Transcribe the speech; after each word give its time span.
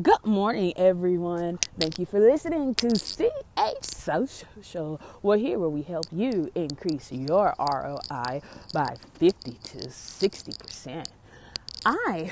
Good 0.00 0.24
morning, 0.24 0.72
everyone. 0.76 1.58
Thank 1.76 1.98
you 1.98 2.06
for 2.06 2.20
listening 2.20 2.76
to 2.76 2.90
CH 2.90 3.84
Social. 3.84 5.00
We're 5.20 5.36
here 5.36 5.58
where 5.58 5.68
we 5.68 5.82
help 5.82 6.06
you 6.12 6.48
increase 6.54 7.10
your 7.10 7.54
ROI 7.58 8.40
by 8.72 8.94
50 9.14 9.50
to 9.52 9.78
60%. 9.88 11.06
I 11.84 12.30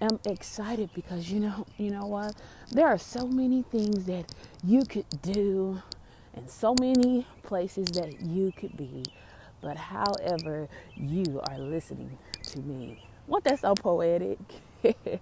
am 0.00 0.20
excited 0.24 0.90
because 0.94 1.32
you 1.32 1.40
know, 1.40 1.66
you 1.78 1.90
know 1.90 2.06
what? 2.06 2.36
There 2.70 2.86
are 2.86 2.98
so 2.98 3.26
many 3.26 3.62
things 3.62 4.04
that 4.04 4.32
you 4.62 4.84
could 4.84 5.06
do 5.20 5.82
and 6.32 6.48
so 6.48 6.76
many 6.78 7.26
places 7.42 7.88
that 7.88 8.20
you 8.20 8.52
could 8.56 8.76
be. 8.76 9.02
But 9.60 9.76
however 9.76 10.68
you 10.96 11.40
are 11.48 11.58
listening 11.58 12.16
to 12.44 12.60
me. 12.60 13.04
What 13.26 13.42
that's 13.42 13.62
so 13.62 13.74
poetic. 13.74 14.38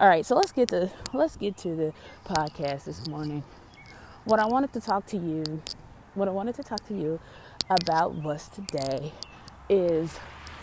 All 0.00 0.08
right, 0.08 0.24
so 0.24 0.34
let's 0.34 0.50
get 0.50 0.70
to 0.70 0.90
let's 1.12 1.36
get 1.36 1.58
to 1.58 1.76
the 1.76 1.92
podcast 2.24 2.84
this 2.84 3.06
morning. 3.06 3.44
What 4.24 4.40
I 4.40 4.46
wanted 4.46 4.72
to 4.72 4.80
talk 4.80 5.04
to 5.08 5.18
you, 5.18 5.60
what 6.14 6.26
I 6.26 6.30
wanted 6.30 6.54
to 6.54 6.62
talk 6.62 6.88
to 6.88 6.94
you 6.94 7.20
about 7.68 8.14
was 8.14 8.48
today 8.48 9.12
is 9.68 10.16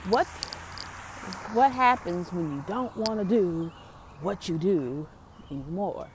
what 0.10 0.26
what 1.54 1.72
happens 1.72 2.34
when 2.34 2.52
you 2.52 2.66
don't 2.68 2.98
want 2.98 3.20
to 3.20 3.26
do 3.26 3.72
what 4.24 4.50
you 4.50 4.58
do 4.58 5.08
anymore. 5.52 6.08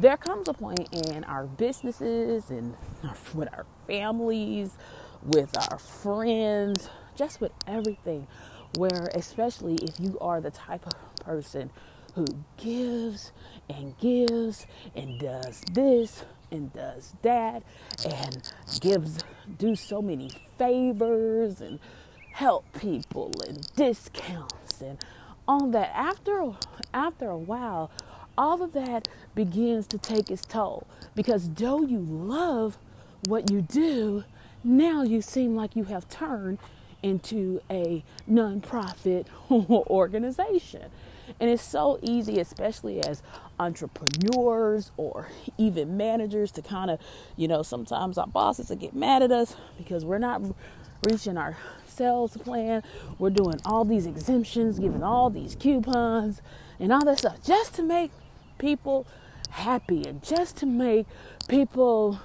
There 0.00 0.16
comes 0.16 0.46
a 0.46 0.54
point 0.54 0.88
in 0.92 1.24
our 1.24 1.46
businesses 1.46 2.48
and 2.48 2.76
with 3.34 3.48
our 3.54 3.66
families, 3.88 4.78
with 5.24 5.50
our 5.72 5.80
friends, 5.80 6.88
just 7.16 7.40
with 7.40 7.50
everything, 7.66 8.28
where 8.76 9.10
especially 9.16 9.78
if 9.82 9.98
you 9.98 10.16
are 10.20 10.40
the 10.40 10.52
type 10.52 10.86
of 10.86 11.16
person 11.26 11.72
who 12.14 12.26
gives 12.56 13.32
and 13.68 13.98
gives 13.98 14.66
and 14.94 15.18
does 15.20 15.62
this 15.72 16.24
and 16.50 16.72
does 16.72 17.14
that 17.22 17.62
and 18.04 18.52
gives 18.80 19.18
do 19.58 19.74
so 19.74 20.02
many 20.02 20.30
favors 20.58 21.60
and 21.60 21.78
help 22.32 22.64
people 22.78 23.32
and 23.46 23.74
discounts 23.76 24.80
and 24.80 24.98
all 25.48 25.68
that. 25.68 25.90
After 25.94 26.52
after 26.94 27.30
a 27.30 27.38
while 27.38 27.90
all 28.38 28.62
of 28.62 28.72
that 28.72 29.08
begins 29.34 29.86
to 29.88 29.98
take 29.98 30.30
its 30.30 30.42
toll 30.44 30.86
because 31.14 31.50
though 31.50 31.82
you 31.82 31.98
love 31.98 32.78
what 33.26 33.50
you 33.50 33.62
do 33.62 34.24
now 34.64 35.02
you 35.02 35.22
seem 35.22 35.54
like 35.56 35.76
you 35.76 35.84
have 35.84 36.08
turned 36.08 36.58
into 37.02 37.60
a 37.70 38.02
nonprofit 38.30 39.26
organization 39.50 40.90
and 41.40 41.50
it's 41.50 41.62
so 41.62 41.98
easy, 42.02 42.40
especially 42.40 43.00
as 43.00 43.22
entrepreneurs 43.58 44.92
or 44.96 45.28
even 45.58 45.96
managers, 45.96 46.50
to 46.52 46.62
kind 46.62 46.90
of, 46.90 47.00
you 47.36 47.48
know, 47.48 47.62
sometimes 47.62 48.18
our 48.18 48.26
bosses 48.26 48.68
will 48.68 48.76
get 48.76 48.94
mad 48.94 49.22
at 49.22 49.32
us 49.32 49.56
because 49.78 50.04
we're 50.04 50.18
not 50.18 50.42
reaching 51.08 51.36
our 51.36 51.56
sales 51.86 52.36
plan. 52.36 52.82
We're 53.18 53.30
doing 53.30 53.60
all 53.64 53.84
these 53.84 54.06
exemptions, 54.06 54.78
giving 54.78 55.02
all 55.02 55.30
these 55.30 55.54
coupons 55.54 56.42
and 56.78 56.92
all 56.92 57.04
that 57.04 57.18
stuff 57.18 57.42
just 57.44 57.74
to 57.74 57.82
make 57.82 58.10
people 58.58 59.06
happy 59.50 60.04
and 60.06 60.22
just 60.22 60.56
to 60.58 60.66
make 60.66 61.06
people, 61.48 62.20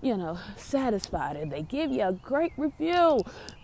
you 0.00 0.16
know, 0.16 0.38
satisfied. 0.56 1.36
And 1.36 1.52
they 1.52 1.62
give 1.62 1.90
you 1.90 2.02
a 2.02 2.12
great 2.12 2.52
review, 2.56 3.20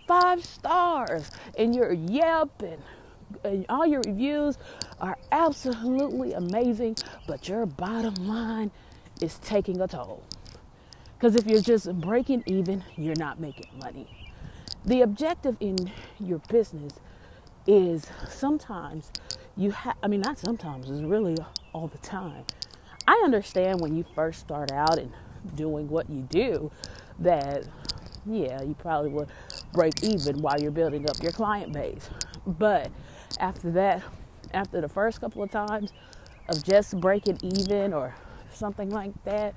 five 0.07 0.45
stars, 0.45 1.31
and 1.57 1.75
you're 1.75 1.93
yelping 1.93 2.81
all 3.69 3.85
your 3.85 4.01
reviews 4.01 4.57
are 4.99 5.17
absolutely 5.31 6.33
amazing, 6.33 6.97
but 7.27 7.47
your 7.47 7.65
bottom 7.65 8.15
line 8.27 8.71
is 9.21 9.37
taking 9.39 9.81
a 9.81 9.87
toll. 9.87 10.23
Because 11.17 11.35
if 11.35 11.45
you're 11.45 11.61
just 11.61 11.91
breaking 11.99 12.43
even, 12.45 12.83
you're 12.95 13.15
not 13.15 13.39
making 13.39 13.69
money. 13.77 14.07
The 14.85 15.01
objective 15.01 15.57
in 15.59 15.91
your 16.19 16.39
business 16.49 16.93
is 17.67 18.07
sometimes 18.29 19.11
you 19.57 19.71
have, 19.71 19.97
I 20.01 20.07
mean, 20.07 20.21
not 20.21 20.39
sometimes, 20.39 20.89
it's 20.89 21.01
really 21.01 21.35
all 21.73 21.87
the 21.87 21.97
time. 21.97 22.45
I 23.05 23.21
understand 23.25 23.81
when 23.81 23.95
you 23.95 24.05
first 24.15 24.39
start 24.39 24.71
out 24.71 24.97
and 24.97 25.11
doing 25.55 25.89
what 25.89 26.09
you 26.09 26.21
do 26.29 26.71
that, 27.19 27.65
yeah, 28.25 28.61
you 28.61 28.75
probably 28.75 29.09
would 29.11 29.27
break 29.73 30.03
even 30.03 30.41
while 30.41 30.59
you're 30.61 30.71
building 30.71 31.09
up 31.09 31.21
your 31.21 31.31
client 31.31 31.73
base. 31.73 32.09
But 32.57 32.91
after 33.39 33.71
that, 33.71 34.03
after 34.53 34.81
the 34.81 34.89
first 34.89 35.21
couple 35.21 35.43
of 35.43 35.51
times 35.51 35.93
of 36.47 36.63
just 36.63 36.99
breaking 36.99 37.39
even 37.43 37.93
or 37.93 38.15
something 38.51 38.89
like 38.89 39.13
that, 39.25 39.55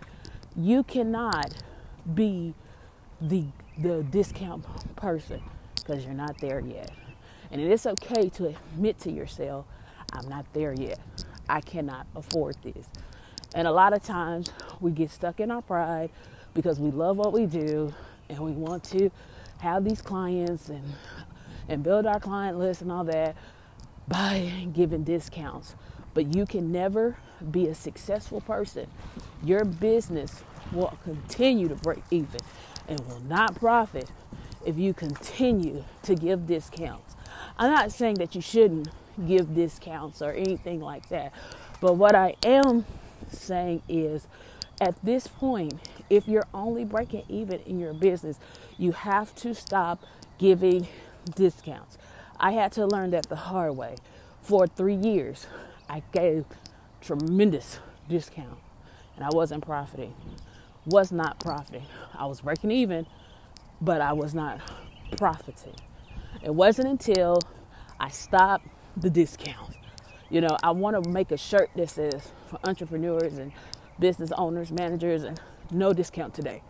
you 0.56 0.82
cannot 0.82 1.52
be 2.14 2.54
the 3.20 3.44
the 3.78 4.02
discount 4.04 4.66
person 4.96 5.40
because 5.76 6.04
you're 6.04 6.14
not 6.14 6.38
there 6.40 6.60
yet. 6.60 6.90
And 7.50 7.60
it 7.60 7.70
is 7.70 7.86
okay 7.86 8.28
to 8.30 8.48
admit 8.48 8.98
to 9.00 9.12
yourself, 9.12 9.66
I'm 10.12 10.28
not 10.28 10.46
there 10.52 10.74
yet. 10.74 10.98
I 11.48 11.60
cannot 11.60 12.06
afford 12.14 12.56
this. 12.62 12.86
And 13.54 13.66
a 13.66 13.72
lot 13.72 13.92
of 13.92 14.02
times 14.02 14.52
we 14.80 14.90
get 14.90 15.10
stuck 15.10 15.40
in 15.40 15.50
our 15.50 15.62
pride 15.62 16.10
because 16.54 16.80
we 16.80 16.90
love 16.90 17.16
what 17.16 17.32
we 17.32 17.46
do 17.46 17.94
and 18.28 18.38
we 18.38 18.52
want 18.52 18.84
to 18.84 19.10
have 19.58 19.84
these 19.84 20.02
clients 20.02 20.68
and 20.68 20.82
and 21.68 21.82
build 21.82 22.06
our 22.06 22.20
client 22.20 22.58
list 22.58 22.82
and 22.82 22.92
all 22.92 23.04
that 23.04 23.36
by 24.08 24.68
giving 24.72 25.04
discounts. 25.04 25.74
But 26.14 26.34
you 26.34 26.46
can 26.46 26.70
never 26.70 27.16
be 27.50 27.68
a 27.68 27.74
successful 27.74 28.40
person. 28.40 28.86
Your 29.42 29.64
business 29.64 30.42
will 30.72 30.96
continue 31.04 31.68
to 31.68 31.74
break 31.74 32.02
even 32.10 32.40
and 32.88 33.00
will 33.06 33.20
not 33.20 33.54
profit 33.54 34.10
if 34.64 34.78
you 34.78 34.94
continue 34.94 35.84
to 36.02 36.14
give 36.14 36.46
discounts. 36.46 37.16
I'm 37.58 37.70
not 37.70 37.92
saying 37.92 38.16
that 38.16 38.34
you 38.34 38.40
shouldn't 38.40 38.88
give 39.26 39.54
discounts 39.54 40.22
or 40.22 40.32
anything 40.32 40.80
like 40.80 41.08
that. 41.08 41.32
But 41.80 41.94
what 41.94 42.14
I 42.14 42.36
am 42.44 42.84
saying 43.30 43.82
is 43.88 44.26
at 44.80 44.94
this 45.04 45.26
point, 45.26 45.74
if 46.10 46.28
you're 46.28 46.46
only 46.52 46.84
breaking 46.84 47.24
even 47.28 47.60
in 47.60 47.78
your 47.78 47.94
business, 47.94 48.38
you 48.78 48.92
have 48.92 49.34
to 49.36 49.54
stop 49.54 50.04
giving 50.38 50.88
discounts. 51.34 51.98
I 52.38 52.52
had 52.52 52.72
to 52.72 52.86
learn 52.86 53.10
that 53.10 53.28
the 53.28 53.36
hard 53.36 53.76
way. 53.76 53.96
For 54.42 54.66
three 54.66 54.96
years, 54.96 55.46
I 55.88 56.02
gave 56.12 56.44
tremendous 57.00 57.78
discount 58.08 58.58
and 59.16 59.24
I 59.24 59.28
wasn't 59.32 59.64
profiting. 59.64 60.14
Was 60.86 61.12
not 61.12 61.38
profiting. 61.38 61.84
I 62.14 62.26
was 62.26 62.40
breaking 62.40 62.72
even, 62.72 63.06
but 63.80 64.00
I 64.00 64.12
was 64.12 64.34
not 64.34 64.60
profiting. 65.16 65.74
It 66.42 66.54
wasn't 66.54 66.88
until 66.88 67.40
I 68.00 68.08
stopped 68.08 68.66
the 68.96 69.10
discounts. 69.10 69.76
You 70.30 70.40
know, 70.40 70.56
I 70.62 70.70
want 70.72 71.02
to 71.02 71.10
make 71.10 71.30
a 71.30 71.36
shirt 71.36 71.70
that 71.76 71.90
says 71.90 72.32
for 72.48 72.58
entrepreneurs 72.64 73.38
and 73.38 73.52
business 74.00 74.32
owners, 74.36 74.72
managers, 74.72 75.22
and 75.24 75.40
no 75.70 75.92
discount 75.92 76.34
today. 76.34 76.62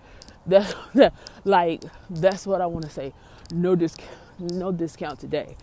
That's 0.46 0.74
like 1.44 1.84
that's 2.10 2.46
what 2.46 2.60
I 2.60 2.66
want 2.66 2.84
to 2.84 2.90
say. 2.90 3.12
No 3.54 3.76
discount 3.76 4.10
no 4.42 4.72
discount 4.72 5.20
today. 5.20 5.56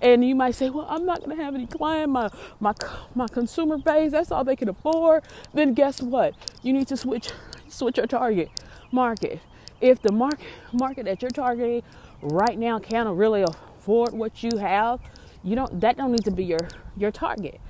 And 0.00 0.24
you 0.24 0.34
might 0.34 0.56
say, 0.56 0.68
well, 0.68 0.86
I'm 0.88 1.06
not 1.06 1.22
going 1.24 1.36
to 1.36 1.42
have 1.42 1.54
any 1.54 1.66
client. 1.66 2.10
My, 2.10 2.28
my, 2.58 2.74
my 3.14 3.28
consumer 3.28 3.78
base, 3.78 4.10
that's 4.10 4.32
all 4.32 4.42
they 4.42 4.56
can 4.56 4.68
afford. 4.68 5.22
Then 5.54 5.74
guess 5.74 6.02
what? 6.02 6.34
You 6.62 6.72
need 6.72 6.88
to 6.88 6.96
switch, 6.96 7.30
switch 7.68 7.98
your 7.98 8.06
target 8.06 8.50
market. 8.90 9.40
If 9.80 10.02
the 10.02 10.12
market, 10.12 10.46
market 10.72 11.04
that 11.04 11.22
you're 11.22 11.30
targeting 11.30 11.82
right 12.20 12.58
now 12.58 12.80
can't 12.80 13.08
really 13.10 13.42
afford 13.42 14.12
what 14.12 14.42
you 14.42 14.58
have, 14.58 15.00
you 15.44 15.54
don't, 15.54 15.80
that 15.80 15.96
don't 15.96 16.10
need 16.12 16.24
to 16.24 16.30
be 16.32 16.44
your, 16.44 16.68
your 16.96 17.12
target. 17.12 17.60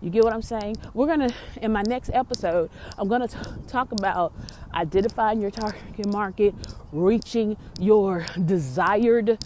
You 0.00 0.10
get 0.10 0.22
what 0.22 0.32
I'm 0.32 0.42
saying? 0.42 0.76
We're 0.94 1.08
gonna, 1.08 1.30
in 1.60 1.72
my 1.72 1.82
next 1.82 2.10
episode, 2.14 2.70
I'm 2.96 3.08
gonna 3.08 3.26
t- 3.28 3.36
talk 3.66 3.90
about 3.90 4.32
identifying 4.72 5.40
your 5.40 5.50
target 5.50 6.06
market, 6.06 6.54
reaching 6.92 7.56
your 7.80 8.24
desired 8.44 9.38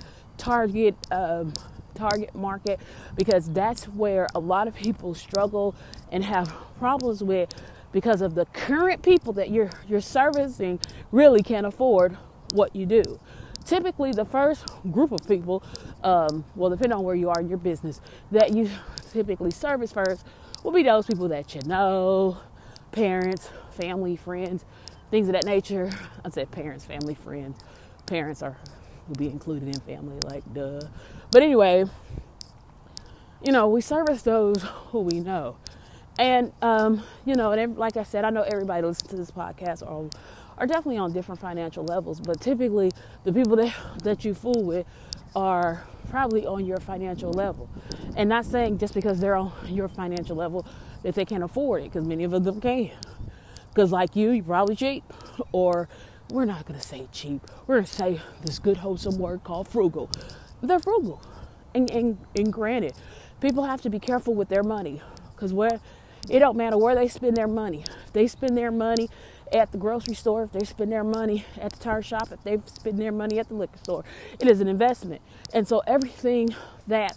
target 0.43 0.97
um, 1.13 1.53
target 1.95 2.35
market 2.35 2.81
because 3.17 3.49
that's 3.53 3.85
where 3.85 4.27
a 4.35 4.41
lot 4.41 4.67
of 4.67 4.75
people 4.75 5.15
struggle 5.15 5.75
and 6.11 6.25
have 6.25 6.53
problems 6.79 7.23
with 7.23 7.49
because 7.93 8.21
of 8.21 8.35
the 8.35 8.45
current 8.47 9.03
people 9.03 9.33
that 9.33 9.51
you're 9.51 9.71
you're 9.87 10.01
servicing 10.01 10.81
really 11.13 11.43
can't 11.43 11.65
afford 11.67 12.17
what 12.55 12.75
you 12.75 12.87
do. 12.87 13.21
Typically, 13.65 14.11
the 14.11 14.25
first 14.25 14.67
group 14.91 15.13
of 15.13 15.21
people, 15.29 15.63
um, 16.03 16.45
well, 16.57 16.69
depending 16.71 16.99
on 16.99 17.05
where 17.05 17.15
you 17.15 17.31
are 17.31 17.41
in 17.41 17.49
your 17.49 17.59
business, 17.59 18.01
that 18.33 18.53
you 18.53 18.69
typically 19.13 19.53
service 19.53 19.93
first 19.93 20.27
will 20.65 20.73
be 20.73 20.83
those 20.83 21.07
people 21.07 21.29
that 21.29 21.55
you 21.55 21.61
know, 21.67 22.37
parents, 22.91 23.49
family, 23.71 24.17
friends, 24.17 24.65
things 25.13 25.29
of 25.29 25.35
that 25.35 25.45
nature. 25.45 25.89
I 26.25 26.31
said 26.31 26.51
parents, 26.51 26.85
family, 26.85 27.15
friends. 27.15 27.61
Parents 28.07 28.43
are 28.43 28.57
will 29.09 29.17
be 29.17 29.27
included 29.27 29.69
in 29.69 29.81
family, 29.81 30.19
like 30.25 30.43
duh. 30.53 30.81
But 31.31 31.43
anyway, 31.43 31.85
you 33.43 33.53
know, 33.53 33.69
we 33.69 33.81
service 33.81 34.23
those 34.23 34.63
who 34.91 35.01
we 35.01 35.21
know. 35.21 35.57
And 36.19 36.53
um, 36.61 37.03
you 37.25 37.35
know, 37.35 37.53
and 37.53 37.77
like 37.77 37.97
I 37.97 38.03
said, 38.03 38.25
I 38.25 38.31
know 38.31 38.43
everybody 38.43 38.87
listens 38.87 39.11
to 39.11 39.17
this 39.17 39.31
podcast 39.31 39.83
are 39.83 40.09
are 40.59 40.67
definitely 40.67 40.99
on 40.99 41.13
different 41.13 41.41
financial 41.41 41.85
levels, 41.85 42.21
but 42.21 42.41
typically 42.41 42.91
the 43.25 43.33
people 43.33 43.57
that 43.57 43.75
that 44.03 44.25
you 44.25 44.35
fool 44.35 44.63
with 44.63 44.87
are 45.35 45.85
probably 46.11 46.47
on 46.47 46.67
your 46.67 46.79
financial 46.79 47.33
level. 47.33 47.69
And 48.17 48.29
not 48.29 48.45
saying 48.45 48.79
just 48.79 48.95
because 48.95 49.21
they're 49.21 49.37
on 49.37 49.53
your 49.67 49.89
financial 49.89 50.37
level 50.37 50.67
that 51.03 51.15
they 51.15 51.25
can't 51.25 51.43
afford 51.43 51.83
it, 51.83 51.93
because 51.93 52.07
many 52.07 52.25
of 52.25 52.31
them 52.31 52.61
can. 52.61 52.91
Because 53.71 53.91
like 53.91 54.15
you, 54.15 54.31
you're 54.31 54.45
probably 54.45 54.77
cheap, 54.77 55.05
or 55.53 55.89
we're 56.33 56.47
not 56.47 56.67
gonna 56.67 56.81
say 56.81 57.09
cheap. 57.13 57.43
We're 57.67 57.77
gonna 57.77 57.87
say 57.87 58.21
this 58.43 58.59
good 58.59 58.79
wholesome 58.79 59.19
word 59.19 59.45
called 59.45 59.69
frugal. 59.69 60.11
They're 60.63 60.81
frugal, 60.81 61.23
and 61.75 61.91
and, 61.91 62.19
and 62.35 62.53
granted, 62.53 62.95
people 63.41 63.65
have 63.65 63.83
to 63.83 63.91
be 63.91 63.99
careful 63.99 64.35
with 64.35 64.49
their 64.49 64.63
money, 64.63 65.03
because 65.35 65.53
where 65.53 65.81
it 66.31 66.39
don't 66.39 66.57
matter 66.57 66.79
where 66.79 66.95
they 66.95 67.09
spend 67.09 67.37
their 67.37 67.49
money. 67.49 67.85
If 68.07 68.13
they 68.13 68.27
spend 68.27 68.57
their 68.57 68.71
money 68.71 69.09
at 69.53 69.73
the 69.73 69.79
grocery 69.79 70.15
store, 70.15 70.45
if 70.45 70.53
they 70.53 70.65
spend 70.65 70.91
their 70.93 71.05
money 71.05 71.45
at 71.61 71.73
the 71.73 71.79
tire 71.79 72.01
shop, 72.03 72.33
if 72.33 72.43
they 72.45 72.59
spend 72.67 72.99
their 72.99 73.13
money 73.13 73.39
at 73.39 73.49
the 73.49 73.55
liquor 73.55 73.79
store, 73.79 74.05
it 74.39 74.49
is 74.49 74.61
an 74.61 74.69
investment. 74.69 75.21
And 75.53 75.69
so 75.69 75.83
everything 75.87 76.55
that 76.87 77.17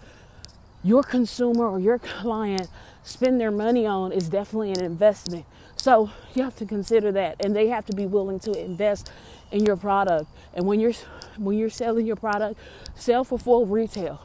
your 0.85 1.01
consumer 1.01 1.67
or 1.67 1.79
your 1.79 1.97
client 1.97 2.69
spend 3.03 3.41
their 3.41 3.51
money 3.51 3.87
on 3.87 4.11
is 4.11 4.29
definitely 4.29 4.71
an 4.71 4.83
investment. 4.83 5.45
So 5.75 6.11
you 6.35 6.43
have 6.43 6.55
to 6.57 6.65
consider 6.65 7.11
that, 7.13 7.43
and 7.43 7.55
they 7.55 7.67
have 7.69 7.85
to 7.87 7.95
be 7.95 8.05
willing 8.05 8.39
to 8.41 8.51
invest 8.53 9.11
in 9.51 9.65
your 9.65 9.77
product. 9.77 10.27
And 10.53 10.67
when 10.67 10.79
you're 10.79 10.93
when 11.37 11.57
you're 11.57 11.69
selling 11.71 12.05
your 12.05 12.15
product, 12.15 12.59
sell 12.93 13.23
for 13.23 13.39
full 13.39 13.65
retail. 13.65 14.21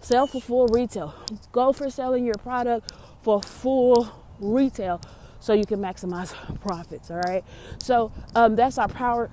Sell 0.00 0.26
for 0.26 0.40
full 0.40 0.66
retail. 0.68 1.14
Go 1.52 1.72
for 1.72 1.88
selling 1.88 2.24
your 2.24 2.34
product 2.34 2.92
for 3.22 3.40
full 3.40 4.08
retail 4.40 5.00
so 5.38 5.52
you 5.52 5.64
can 5.64 5.78
maximize 5.78 6.34
profits. 6.60 7.10
All 7.10 7.20
right. 7.20 7.44
So 7.78 8.12
um, 8.34 8.56
that's 8.56 8.78
our 8.78 8.88
power. 8.88 9.30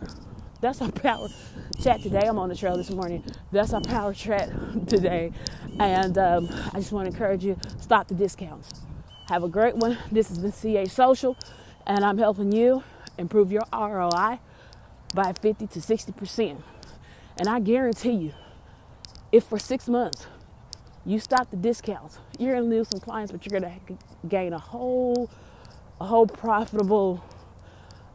That's 0.61 0.79
our 0.79 0.91
power 0.91 1.27
chat 1.81 2.03
today. 2.03 2.21
I'm 2.27 2.37
on 2.37 2.49
the 2.49 2.55
trail 2.55 2.77
this 2.77 2.91
morning. 2.91 3.23
That's 3.51 3.73
our 3.73 3.81
power 3.81 4.13
chat 4.13 4.51
today, 4.87 5.31
and 5.79 6.15
um, 6.19 6.49
I 6.71 6.77
just 6.77 6.91
want 6.91 7.07
to 7.07 7.11
encourage 7.11 7.43
you: 7.43 7.57
stop 7.79 8.07
the 8.07 8.13
discounts. 8.13 8.69
Have 9.27 9.43
a 9.43 9.49
great 9.49 9.75
one. 9.75 9.97
This 10.11 10.29
has 10.29 10.37
been 10.37 10.51
CA 10.51 10.85
Social, 10.85 11.35
and 11.87 12.05
I'm 12.05 12.19
helping 12.19 12.51
you 12.51 12.83
improve 13.17 13.51
your 13.51 13.63
ROI 13.73 14.39
by 15.15 15.33
50 15.33 15.65
to 15.65 15.81
60 15.81 16.11
percent. 16.11 16.61
And 17.37 17.47
I 17.47 17.59
guarantee 17.59 18.13
you, 18.13 18.33
if 19.31 19.45
for 19.45 19.57
six 19.57 19.87
months 19.87 20.27
you 21.07 21.19
stop 21.19 21.49
the 21.49 21.57
discounts, 21.57 22.19
you're 22.37 22.53
gonna 22.53 22.67
lose 22.67 22.87
some 22.89 22.99
clients, 22.99 23.31
but 23.31 23.43
you're 23.47 23.59
gonna 23.59 23.75
gain 24.27 24.53
a 24.53 24.59
whole, 24.59 25.27
a 25.99 26.05
whole 26.05 26.27
profitable, 26.27 27.23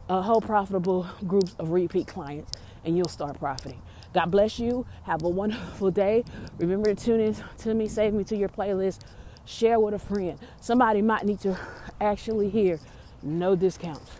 a 0.09 0.21
whole 0.21 0.41
profitable 0.41 1.07
group 1.27 1.49
of 1.59 1.71
repeat 1.71 2.07
clients, 2.07 2.51
and 2.85 2.97
you'll 2.97 3.07
start 3.07 3.39
profiting. 3.39 3.81
God 4.13 4.31
bless 4.31 4.59
you. 4.59 4.85
Have 5.03 5.23
a 5.23 5.29
wonderful 5.29 5.91
day. 5.91 6.23
Remember 6.57 6.93
to 6.93 7.05
tune 7.05 7.19
in 7.19 7.35
to 7.59 7.73
me, 7.73 7.87
save 7.87 8.13
me 8.13 8.23
to 8.25 8.37
your 8.37 8.49
playlist, 8.49 9.01
share 9.45 9.79
with 9.79 9.93
a 9.93 9.99
friend. 9.99 10.39
Somebody 10.61 11.01
might 11.01 11.25
need 11.25 11.39
to 11.41 11.59
actually 11.99 12.49
hear 12.49 12.79
no 13.21 13.55
discounts. 13.55 14.11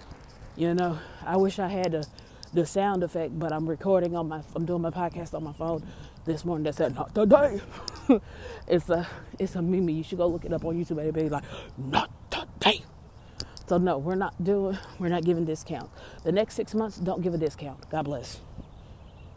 You 0.56 0.74
know, 0.74 1.00
I 1.26 1.38
wish 1.38 1.60
I 1.60 1.68
had 1.68 1.94
the 1.94 2.08
the 2.54 2.66
sound 2.66 3.04
effect, 3.04 3.38
but 3.38 3.52
I'm 3.54 3.70
recording 3.70 4.16
on 4.16 4.28
my 4.28 4.42
I'm 4.56 4.66
doing 4.66 4.82
my 4.82 4.90
podcast 4.90 5.34
on 5.34 5.44
my 5.44 5.54
phone 5.54 5.84
this 6.26 6.46
morning 6.46 6.64
that 6.64 6.76
said 6.76 6.96
not 6.96 7.14
today. 7.14 7.62
it's 8.68 8.90
a 8.90 9.08
it's 9.40 9.56
a 9.56 9.62
meme. 9.62 9.90
You 9.90 10.04
should 10.04 10.18
go 10.18 10.28
look 10.28 10.46
it 10.46 10.54
up 10.54 10.66
on 10.66 10.76
YouTube 10.76 11.14
be 11.14 11.30
like, 11.30 11.44
not 11.78 12.10
today. 12.32 12.47
So 13.68 13.78
no, 13.78 13.98
we're 13.98 14.16
not 14.16 14.44
doing 14.44 14.78
we're 15.00 15.10
not 15.10 15.24
giving 15.24 15.46
discount. 15.46 15.90
The 16.24 16.32
next 16.32 16.56
six 16.56 16.74
months, 16.74 16.98
don't 16.98 17.22
give 17.22 17.34
a 17.34 17.38
discount. 17.38 17.90
God 17.90 18.04
bless. 18.04 18.42